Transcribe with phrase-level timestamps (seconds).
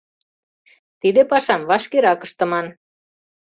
[1.01, 2.67] Тиде пашам вашкерак ыштыман.